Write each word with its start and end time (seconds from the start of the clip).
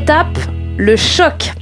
Étape, 0.00 0.38
le 0.78 0.96
choc. 0.96 1.52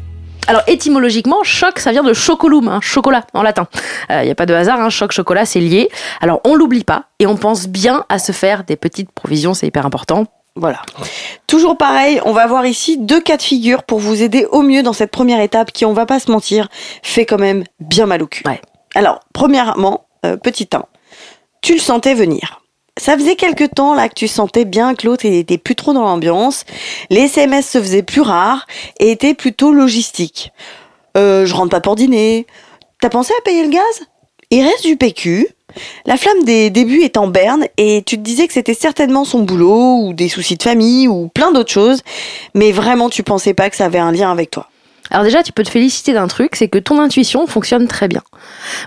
Alors 0.47 0.63
étymologiquement, 0.69 1.43
choc, 1.43 1.81
ça 1.81 1.91
vient 1.91 2.05
de 2.05 2.13
chocolum, 2.13 2.69
hein, 2.69 2.79
chocolat 2.81 3.27
en 3.35 3.43
latin. 3.43 3.67
Il 4.11 4.23
n'y 4.23 4.31
a 4.31 4.37
pas 4.37 4.47
de 4.47 4.55
hasard, 4.55 4.81
hein, 4.81 4.91
choc, 4.91 5.11
chocolat, 5.11 5.45
c'est 5.45 5.59
lié. 5.59 5.89
Alors 6.21 6.41
on 6.45 6.55
l'oublie 6.55 6.85
pas 6.85 7.07
et 7.19 7.27
on 7.27 7.37
pense 7.37 7.67
bien 7.67 8.05
à 8.09 8.21
se 8.21 8.31
faire 8.31 8.63
des 8.63 8.77
petites 8.77 9.11
provisions, 9.11 9.55
c'est 9.55 9.67
hyper 9.67 9.85
important. 9.85 10.27
Voilà. 10.55 10.83
Toujours 11.49 11.77
pareil, 11.77 12.21
on 12.25 12.33
va 12.33 12.47
voir 12.47 12.65
ici 12.65 12.97
deux 12.97 13.21
cas 13.21 13.39
de 13.39 13.43
figure 13.43 13.83
pour 13.83 13.99
vous 13.99 14.23
aider 14.23 14.47
au 14.53 14.63
mieux 14.63 14.85
dans 14.85 14.93
cette 14.93 15.11
première 15.11 15.41
étape 15.41 15.73
qui, 15.73 15.85
on 15.85 15.93
va 15.93 16.07
pas 16.07 16.21
se 16.21 16.31
mentir, 16.31 16.69
fait 17.03 17.27
quand 17.27 17.41
même 17.41 17.65
bien 17.81 18.07
mal 18.07 18.23
au 18.23 18.29
cul. 18.29 18.45
Ouais. 18.47 18.61
Alors, 18.95 19.19
premièrement, 19.33 20.07
euh, 20.25 20.37
petit 20.37 20.69
1, 20.73 20.85
tu 21.61 21.73
le 21.75 21.81
sentais 21.81 22.15
venir. 22.15 22.61
Ça 22.99 23.17
faisait 23.17 23.37
quelque 23.37 23.65
temps 23.65 23.95
là 23.95 24.09
que 24.09 24.15
tu 24.15 24.29
sentais 24.29 24.65
bien 24.65 24.95
que 24.95 25.07
l'autre 25.07 25.25
était 25.25 25.59
plus 25.59 25.77
trop 25.77 25.93
dans 25.93 26.03
l'ambiance, 26.03 26.65
les 27.11 27.23
SMS 27.23 27.69
se 27.69 27.79
faisaient 27.79 28.03
plus 28.03 28.21
rares 28.21 28.67
et 28.99 29.11
étaient 29.11 29.35
plutôt 29.35 29.73
logistiques. 29.73 30.53
Euh, 31.17 31.47
je 31.47 31.55
rentre 31.55 31.71
pas 31.71 31.81
pour 31.81 31.97
dîner. 31.97 32.47
T'as 33.01 33.09
pensé 33.09 33.33
à 33.39 33.43
payer 33.43 33.63
le 33.63 33.71
gaz? 33.71 34.07
Il 34.51 34.63
reste 34.63 34.85
du 34.85 34.97
PQ. 34.97 35.49
La 36.07 36.17
flamme 36.17 36.45
des 36.45 36.71
débuts 36.71 37.03
est 37.03 37.17
en 37.17 37.29
berne 37.29 37.67
et 37.77 38.03
tu 38.05 38.17
te 38.17 38.23
disais 38.23 38.47
que 38.47 38.53
c'était 38.53 38.75
certainement 38.75 39.25
son 39.25 39.41
boulot 39.41 40.01
ou 40.03 40.13
des 40.13 40.29
soucis 40.29 40.57
de 40.57 40.63
famille 40.63 41.07
ou 41.07 41.29
plein 41.29 41.53
d'autres 41.53 41.71
choses, 41.71 42.03
mais 42.55 42.73
vraiment 42.73 43.11
tu 43.11 43.23
pensais 43.23 43.55
pas 43.55 43.71
que 43.71 43.77
ça 43.77 43.85
avait 43.85 43.99
un 43.99 44.11
lien 44.11 44.33
avec 44.33 44.51
toi. 44.51 44.69
Alors 45.11 45.25
déjà, 45.25 45.43
tu 45.43 45.53
peux 45.53 45.63
te 45.63 45.71
féliciter 45.71 46.13
d'un 46.13 46.29
truc, 46.29 46.55
c'est 46.55 46.69
que 46.69 46.79
ton 46.79 47.01
intuition 47.01 47.47
fonctionne 47.47 47.89
très 47.89 48.09
bien. 48.09 48.21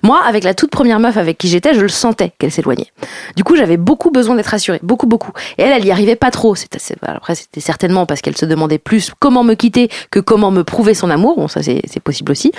Moi, 0.04 0.22
avec 0.23 0.44
la 0.44 0.53
toute 0.53 0.70
première 0.70 1.00
meuf 1.00 1.18
avec 1.18 1.38
qui 1.40 1.48
j'étais, 1.48 1.73
je 1.73 1.81
le 1.81 1.88
sentais 1.90 2.31
qu'elle 2.38 2.52
s'éloignait. 2.52 2.92
Du 3.36 3.44
coup, 3.44 3.56
j'avais 3.56 3.78
beaucoup 3.78 4.12
besoin 4.12 4.36
d'être 4.36 4.48
rassurée, 4.48 4.80
beaucoup, 4.84 5.08
beaucoup. 5.08 5.31
Et 5.58 5.64
elle, 5.64 5.73
elle 5.73 5.86
y 5.86 5.92
arrivait 5.92 6.16
pas 6.16 6.30
trop. 6.30 6.53
C'est- 6.53 6.70
après, 7.02 7.34
c'était 7.36 7.59
certainement 7.59 8.06
parce 8.06 8.22
qu'elle 8.22 8.38
se 8.38 8.45
demandait 8.45 8.78
plus 8.78 9.12
comment 9.20 9.44
me 9.44 9.56
quitter 9.56 9.90
que 10.12 10.20
comment 10.20 10.52
me 10.52 10.64
prouver 10.64 10.94
son 10.94 11.09
amour. 11.09 11.38
Bon, 11.38 11.48
ça, 11.48 11.64
c'est, 11.64 11.81
c'est 11.88 12.00
possible 12.02 12.31
aussi. 12.31 12.52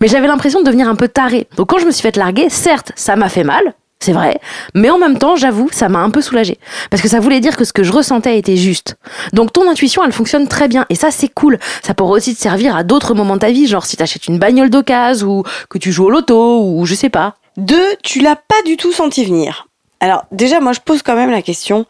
Mais 0.00 0.08
j'avais 0.08 0.26
l'impression 0.26 0.60
de 0.60 0.64
devenir 0.64 0.88
un 0.88 0.96
peu 0.96 1.08
tarée. 1.08 1.46
Donc 1.56 1.68
quand 1.68 1.78
je 1.78 1.84
me 1.86 1.90
suis 1.90 2.02
fait 2.02 2.16
larguer, 2.16 2.48
certes, 2.48 2.92
ça 2.96 3.16
m'a 3.16 3.28
fait 3.28 3.44
mal. 3.44 3.74
C'est 4.02 4.12
vrai, 4.14 4.40
mais 4.74 4.88
en 4.88 4.96
même 4.96 5.18
temps, 5.18 5.36
j'avoue, 5.36 5.68
ça 5.72 5.90
m'a 5.90 5.98
un 5.98 6.08
peu 6.08 6.22
soulagée. 6.22 6.58
Parce 6.88 7.02
que 7.02 7.08
ça 7.08 7.20
voulait 7.20 7.40
dire 7.40 7.54
que 7.54 7.64
ce 7.64 7.74
que 7.74 7.82
je 7.82 7.92
ressentais 7.92 8.38
était 8.38 8.56
juste. 8.56 8.96
Donc 9.34 9.52
ton 9.52 9.68
intuition, 9.68 10.02
elle 10.02 10.12
fonctionne 10.12 10.48
très 10.48 10.68
bien. 10.68 10.86
Et 10.88 10.94
ça, 10.94 11.10
c'est 11.10 11.28
cool. 11.28 11.58
Ça 11.82 11.92
pourrait 11.92 12.16
aussi 12.16 12.34
te 12.34 12.40
servir 12.40 12.74
à 12.74 12.82
d'autres 12.82 13.12
moments 13.12 13.34
de 13.34 13.40
ta 13.40 13.50
vie, 13.50 13.66
genre 13.66 13.84
si 13.84 13.98
t'achètes 13.98 14.26
une 14.26 14.38
bagnole 14.38 14.70
d'occasion 14.70 15.28
ou 15.28 15.42
que 15.68 15.76
tu 15.76 15.92
joues 15.92 16.06
au 16.06 16.10
loto 16.10 16.64
ou 16.64 16.86
je 16.86 16.94
sais 16.94 17.10
pas. 17.10 17.36
Deux, 17.58 17.96
tu 18.02 18.20
l'as 18.20 18.36
pas 18.36 18.62
du 18.64 18.78
tout 18.78 18.90
senti 18.90 19.22
venir. 19.22 19.68
Alors 20.00 20.24
déjà, 20.32 20.60
moi 20.60 20.72
je 20.72 20.80
pose 20.80 21.02
quand 21.02 21.14
même 21.14 21.30
la 21.30 21.42
question. 21.42 21.84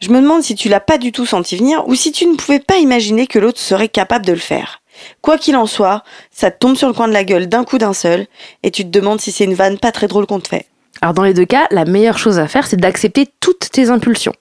Je 0.00 0.10
me 0.10 0.20
demande 0.20 0.42
si 0.42 0.56
tu 0.56 0.68
l'as 0.68 0.80
pas 0.80 0.98
du 0.98 1.10
tout 1.10 1.24
senti 1.24 1.56
venir 1.56 1.88
ou 1.88 1.94
si 1.94 2.12
tu 2.12 2.26
ne 2.26 2.34
pouvais 2.34 2.60
pas 2.60 2.76
imaginer 2.76 3.26
que 3.26 3.38
l'autre 3.38 3.60
serait 3.60 3.88
capable 3.88 4.26
de 4.26 4.32
le 4.32 4.38
faire. 4.38 4.82
Quoi 5.22 5.38
qu'il 5.38 5.56
en 5.56 5.66
soit, 5.66 6.02
ça 6.30 6.50
te 6.50 6.58
tombe 6.58 6.76
sur 6.76 6.88
le 6.88 6.94
coin 6.94 7.08
de 7.08 7.14
la 7.14 7.24
gueule 7.24 7.48
d'un 7.48 7.64
coup 7.64 7.78
d'un 7.78 7.94
seul 7.94 8.26
et 8.62 8.70
tu 8.70 8.84
te 8.84 8.90
demandes 8.90 9.22
si 9.22 9.32
c'est 9.32 9.44
une 9.44 9.54
vanne 9.54 9.78
pas 9.78 9.92
très 9.92 10.06
drôle 10.06 10.26
qu'on 10.26 10.40
te 10.40 10.48
fait. 10.48 10.66
Alors 11.02 11.14
dans 11.14 11.22
les 11.22 11.34
deux 11.34 11.44
cas, 11.44 11.66
la 11.70 11.84
meilleure 11.84 12.18
chose 12.18 12.38
à 12.38 12.48
faire, 12.48 12.66
c'est 12.66 12.76
d'accepter 12.76 13.28
toutes 13.40 13.70
tes 13.70 13.90
impulsions. 13.90 14.32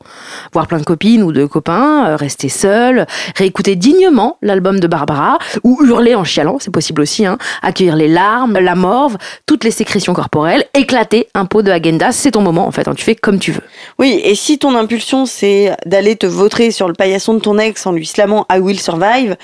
Voir 0.53 0.67
plein 0.67 0.79
de 0.79 0.83
copines 0.83 1.23
ou 1.23 1.31
de 1.31 1.45
copains, 1.45 2.07
euh, 2.07 2.16
rester 2.16 2.49
seul, 2.49 3.05
réécouter 3.35 3.75
dignement 3.75 4.38
l'album 4.41 4.79
de 4.79 4.88
Barbara, 4.88 5.38
ou 5.63 5.79
hurler 5.83 6.16
en 6.16 6.23
chialant, 6.23 6.57
c'est 6.59 6.71
possible 6.71 7.01
aussi, 7.01 7.25
hein, 7.25 7.38
accueillir 7.61 7.95
les 7.95 8.07
larmes, 8.07 8.57
la 8.59 8.75
morve, 8.75 9.17
toutes 9.45 9.63
les 9.63 9.71
sécrétions 9.71 10.13
corporelles, 10.13 10.63
éclater 10.73 11.27
un 11.33 11.45
pot 11.45 11.61
de 11.61 11.71
agenda, 11.71 12.11
c'est 12.11 12.31
ton 12.31 12.41
moment 12.41 12.67
en 12.67 12.72
fait, 12.72 12.87
hein, 12.87 12.95
tu 12.95 13.03
fais 13.03 13.16
comme 13.16 13.39
tu 13.39 13.51
veux. 13.51 13.63
Oui, 13.99 14.22
et 14.23 14.35
si 14.35 14.57
ton 14.57 14.75
impulsion 14.75 15.25
c'est 15.25 15.75
d'aller 15.85 16.16
te 16.16 16.25
vautrer 16.25 16.72
sur 16.72 16.87
le 16.87 16.93
paillasson 16.93 17.33
de 17.33 17.39
ton 17.39 17.57
ex 17.57 17.85
en 17.85 17.91
lui 17.91 18.05
slamant 18.05 18.45
I 18.51 18.59
will 18.59 18.79
survive, 18.79 19.35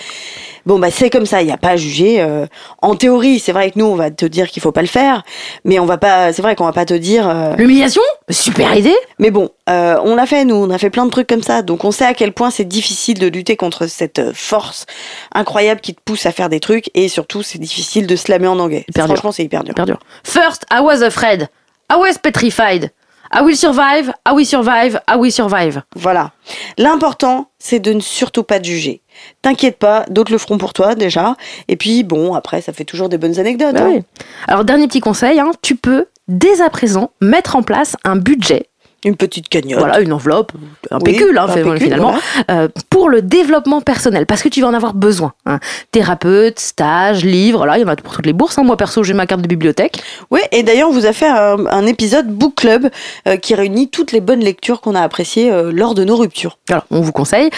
bon 0.65 0.79
bah 0.79 0.91
c'est 0.91 1.09
comme 1.09 1.25
ça, 1.25 1.41
il 1.41 1.45
n'y 1.45 1.51
a 1.51 1.57
pas 1.57 1.71
à 1.71 1.75
juger. 1.75 2.21
euh, 2.21 2.45
en 2.81 2.95
théorie, 2.95 3.39
c'est 3.39 3.51
vrai 3.51 3.71
que 3.71 3.79
nous 3.79 3.85
on 3.85 3.95
va 3.95 4.11
te 4.11 4.25
dire 4.25 4.49
qu'il 4.49 4.61
faut 4.61 4.71
pas 4.71 4.81
le 4.81 4.87
faire, 4.87 5.23
mais 5.65 5.79
on 5.79 5.85
va 5.85 5.97
pas, 5.97 6.33
c'est 6.33 6.41
vrai 6.41 6.55
qu'on 6.55 6.65
va 6.65 6.73
pas 6.73 6.85
te 6.85 6.93
dire. 7.01 7.27
euh, 7.27 7.55
L'humiliation? 7.55 8.01
Super 8.29 8.75
idée 8.75 8.95
Mais 9.19 9.31
bon, 9.31 9.49
euh, 9.69 9.97
on 10.03 10.15
l'a 10.15 10.25
fait, 10.25 10.45
nous, 10.45 10.55
on 10.55 10.69
a 10.69 10.77
fait 10.77 10.89
plein 10.89 11.05
de 11.05 11.11
trucs 11.11 11.27
comme 11.27 11.43
ça, 11.43 11.61
donc 11.61 11.83
on 11.83 11.91
sait 11.91 12.05
à 12.05 12.13
quel 12.13 12.31
point 12.31 12.49
c'est 12.49 12.65
difficile 12.65 13.19
de 13.19 13.27
lutter 13.27 13.57
contre 13.57 13.87
cette 13.87 14.19
euh, 14.19 14.31
force 14.33 14.85
incroyable 15.33 15.81
qui 15.81 15.93
te 15.93 16.01
pousse 16.03 16.25
à 16.25 16.31
faire 16.31 16.47
des 16.49 16.59
trucs, 16.59 16.89
et 16.93 17.09
surtout 17.09 17.43
c'est 17.43 17.59
difficile 17.59 18.07
de 18.07 18.15
se 18.15 18.31
lamer 18.31 18.47
en 18.51 18.59
anglais. 18.59 18.85
Franchement, 18.95 19.31
c'est 19.31 19.43
hyper 19.43 19.63
dur. 19.63 19.71
Hyper 19.71 19.85
dur. 19.85 19.99
First, 20.23 20.65
I 20.71 20.79
was 20.81 21.01
afraid. 21.03 21.49
I 21.91 21.95
was 21.97 22.13
petrified. 22.21 22.91
I 23.33 23.41
will 23.43 23.55
survive, 23.55 24.11
I 24.27 24.33
will 24.33 24.45
survive, 24.45 24.99
I 25.09 25.15
will 25.15 25.31
survive. 25.31 25.81
Voilà. 25.95 26.31
L'important, 26.77 27.47
c'est 27.59 27.79
de 27.79 27.93
ne 27.93 28.01
surtout 28.01 28.43
pas 28.43 28.59
te 28.59 28.65
juger. 28.65 29.01
T'inquiète 29.41 29.77
pas, 29.77 30.05
d'autres 30.09 30.33
le 30.33 30.37
feront 30.37 30.57
pour 30.57 30.73
toi 30.73 30.95
déjà, 30.95 31.37
et 31.69 31.77
puis 31.77 32.03
bon, 32.03 32.33
après, 32.33 32.61
ça 32.61 32.73
fait 32.73 32.83
toujours 32.83 33.07
des 33.07 33.17
bonnes 33.17 33.39
anecdotes. 33.39 33.73
Bah 33.73 33.83
hein. 33.85 33.91
oui. 33.93 34.01
Alors, 34.47 34.65
dernier 34.65 34.87
petit 34.87 34.99
conseil, 34.99 35.39
hein, 35.39 35.51
tu 35.61 35.77
peux 35.77 36.07
dès 36.31 36.61
à 36.61 36.69
présent 36.69 37.11
mettre 37.21 37.55
en 37.55 37.61
place 37.63 37.95
un 38.03 38.15
budget, 38.15 38.67
Une 39.03 39.15
petite 39.15 39.49
cagnotte. 39.49 39.79
voilà, 39.79 39.99
une 39.99 40.13
enveloppe, 40.13 40.51
un 40.91 40.97
Oui, 40.97 41.03
pécule, 41.13 41.37
hein, 41.37 41.45
un 41.49 41.53
fait- 41.53 41.63
pécule, 41.63 41.79
finalement, 41.81 42.13
euh, 42.51 42.67
pour 42.89 43.09
le 43.09 43.21
développement 43.23 43.81
personnel, 43.81 44.25
parce 44.27 44.43
que 44.43 44.49
tu 44.49 44.61
vas 44.61 44.67
en 44.67 44.73
avoir 44.75 44.93
besoin. 44.93 45.33
hein. 45.47 45.59
Thérapeute, 45.91 46.59
stage, 46.59 47.25
livre, 47.25 47.65
là, 47.65 47.77
il 47.77 47.81
y 47.81 47.83
en 47.83 47.87
a 47.87 47.95
pour 47.95 48.13
toutes 48.13 48.25
les 48.27 48.33
bourses. 48.33 48.57
hein. 48.59 48.63
Moi, 48.63 48.77
perso, 48.77 49.03
j'ai 49.03 49.13
ma 49.13 49.25
carte 49.25 49.41
de 49.41 49.47
bibliothèque. 49.47 50.01
Oui, 50.29 50.39
et 50.51 50.61
d'ailleurs, 50.63 50.89
on 50.89 50.93
vous 50.93 51.05
a 51.07 51.13
fait 51.13 51.27
un, 51.27 51.65
un 51.65 51.85
épisode 51.87 52.27
Book 52.27 52.55
Club 52.55 52.89
euh, 53.27 53.37
qui 53.37 53.55
réunit 53.55 53.89
toutes 53.89 54.11
les 54.11 54.21
bonnes 54.21 54.41
lectures 54.41 54.81
qu'on 54.81 54.93
a 54.95 55.01
appréciées 55.01 55.51
euh, 55.51 55.71
lors 55.73 55.95
de 55.95 56.03
nos 56.03 56.15
ruptures. 56.15 56.59
Alors, 56.69 56.85
on 56.91 57.01
vous 57.01 57.11
conseille. 57.11 57.49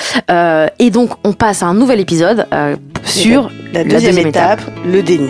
Et 0.79 0.89
donc, 0.91 1.11
on 1.25 1.33
passe 1.33 1.61
à 1.61 1.65
un 1.67 1.73
nouvel 1.73 1.99
épisode 1.99 2.47
sur 3.03 3.51
La 3.73 3.83
deuxième, 3.83 4.17
étape, 4.17 4.61
le 4.85 5.01
déni. 5.03 5.29